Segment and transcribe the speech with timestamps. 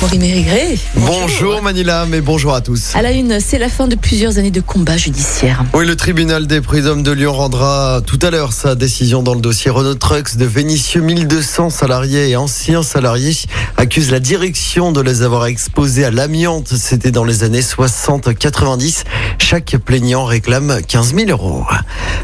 [0.00, 0.78] Mérigré.
[0.96, 2.96] Bonjour Manila, mais bonjour à tous.
[2.96, 5.62] À la une, c'est la fin de plusieurs années de combat judiciaire.
[5.74, 9.42] Oui, le tribunal des prud'hommes de Lyon rendra tout à l'heure sa décision dans le
[9.42, 11.02] dossier Renault Trucks de Vénitieux.
[11.02, 13.36] 1200 salariés et anciens salariés
[13.76, 16.68] accusent la direction de les avoir exposés à l'amiante.
[16.76, 19.04] C'était dans les années 60-90.
[19.38, 21.64] Chaque plaignant réclame 15 000 euros.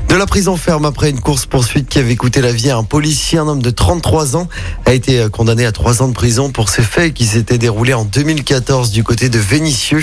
[0.08, 3.38] De la prison ferme après une course-poursuite qui avait coûté la vie à un policier,
[3.38, 4.48] un homme de 33 ans,
[4.86, 8.04] a été condamné à 3 ans de prison pour ces faits qui s'étaient déroulé en
[8.04, 10.00] 2014 du côté de Vénissieux.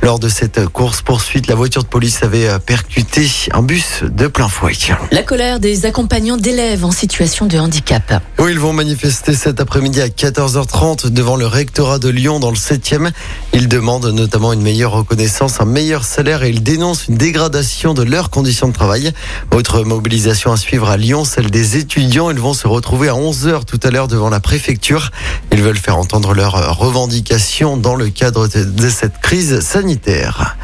[0.00, 4.46] Lors de cette course-poursuite, la voiture de police avait euh, percuté un bus de plein
[4.46, 4.74] fouet.
[5.10, 8.22] La colère des accompagnants d'élèves en situation de handicap.
[8.38, 12.56] Oui, ils vont manifester cet après-midi à 14h30 devant le rectorat de Lyon dans le
[12.56, 13.10] 7e.
[13.54, 18.04] Ils demandent notamment une meilleure reconnaissance, un meilleur salaire et ils dénoncent une dégradation de
[18.04, 19.10] leurs conditions de travail.
[19.52, 22.30] Autre mobilisation à suivre à Lyon, celle des étudiants.
[22.30, 25.10] Ils vont se retrouver à 11h tout à l'heure devant la préfecture.
[25.50, 26.99] Ils veulent faire entendre leurs revendications
[27.76, 30.56] dans le cadre de cette crise sanitaire.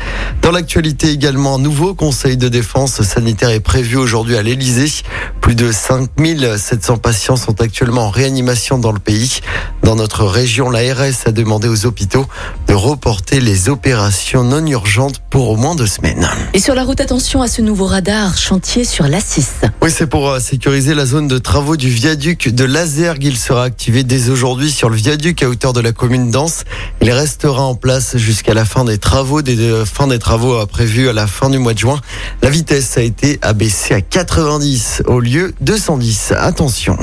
[0.43, 5.03] Dans l'actualité également, un nouveau conseil de défense sanitaire est prévu aujourd'hui à l'Elysée.
[5.41, 9.41] Plus de 5700 patients sont actuellement en réanimation dans le pays.
[9.83, 12.27] Dans notre région, l'ARS a demandé aux hôpitaux
[12.69, 16.29] de reporter les opérations non urgentes pour au moins deux semaines.
[16.55, 19.71] Et sur la route, attention à ce nouveau radar chantier sur l'A6.
[19.83, 23.25] Oui, c'est pour euh, sécuriser la zone de travaux du viaduc de Lazergue.
[23.25, 26.65] Il sera activé dès aujourd'hui sur le viaduc à hauteur de la commune d'Anse.
[27.07, 31.09] Il restera en place jusqu'à la fin des travaux, euh, fin des travaux euh, prévus
[31.09, 32.01] à la fin du mois de juin.
[32.43, 36.33] La vitesse a été abaissée à 90 au lieu de 110.
[36.37, 36.99] Attention.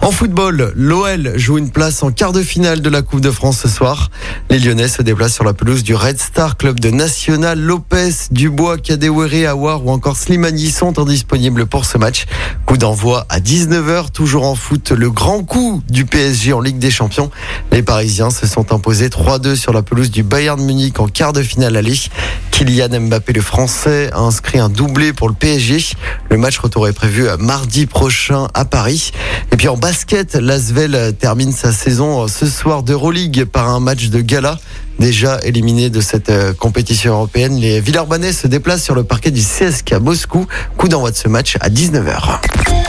[0.00, 3.58] En football, l'OL joue une place en quart de finale de la Coupe de France
[3.58, 4.10] ce soir.
[4.48, 7.58] Les Lyonnais se déplacent sur la pelouse du Red Star Club de National.
[7.58, 12.24] Lopez, Dubois, Kadewere, Awar ou encore Slimani sont indisponibles pour ce match.
[12.64, 16.90] Coup d'envoi à 19h, toujours en foot, le grand coup du PSG en Ligue des
[16.90, 17.30] Champions.
[17.70, 21.42] Les Parisiens se sont imposés 3-2 sur la pelouse du Bayern Munich en quart de
[21.42, 21.98] finale aller.
[22.52, 25.96] Kylian Mbappé, le français, a inscrit un doublé pour le PSG.
[26.30, 29.10] Le match retour est prévu mardi prochain à Paris.
[29.50, 34.20] Et puis en basket, l'Asvel termine sa saison ce soir d'Euroleague par un match de
[34.20, 34.60] gala.
[35.00, 39.42] Déjà éliminé de cette euh, compétition européenne, les Villeurbanais se déplacent sur le parquet du
[39.42, 40.46] CSK Moscou.
[40.78, 42.38] Coup d'envoi de ce match à 19h.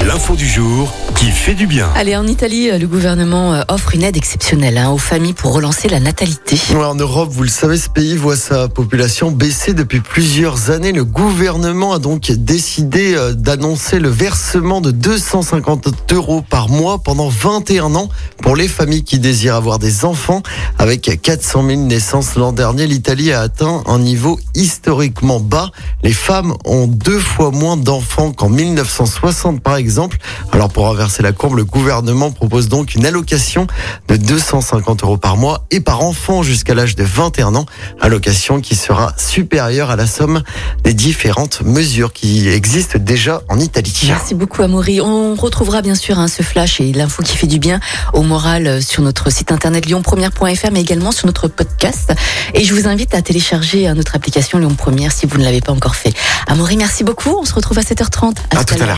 [0.07, 1.89] L'info du jour qui fait du bien.
[1.95, 5.89] Allez, en Italie, le gouvernement euh, offre une aide exceptionnelle hein, aux familles pour relancer
[5.89, 6.57] la natalité.
[6.71, 10.91] Ouais, en Europe, vous le savez, ce pays voit sa population baisser depuis plusieurs années.
[10.91, 17.27] Le gouvernement a donc décidé euh, d'annoncer le versement de 250 euros par mois pendant
[17.27, 18.09] 21 ans
[18.41, 20.43] pour les familles qui désirent avoir des enfants.
[20.77, 25.71] Avec 400 000 naissances l'an dernier, l'Italie a atteint un niveau historiquement bas.
[26.03, 30.17] Les femmes ont deux fois moins d'enfants qu'en 1960 par exemple.
[30.53, 33.67] Alors pour inverser la courbe, le gouvernement propose donc une allocation
[34.07, 37.65] de 250 euros par mois et par enfant jusqu'à l'âge de 21 ans.
[37.99, 40.41] Allocation qui sera supérieure à la somme
[40.85, 43.93] des différentes mesures qui existent déjà en Italie.
[44.07, 45.01] Merci beaucoup Amaury.
[45.01, 47.81] On retrouvera bien sûr hein, ce flash et l'info qui fait du bien
[48.13, 52.13] au moral sur notre site internet lyonpremière.fr mais également sur notre podcast.
[52.53, 55.73] Et je vous invite à télécharger notre application Lyon Première si vous ne l'avez pas
[55.73, 56.13] encore fait.
[56.47, 57.35] Amaury, merci beaucoup.
[57.37, 58.37] On se retrouve à 7h30.
[58.55, 58.97] À, tout à l'heure.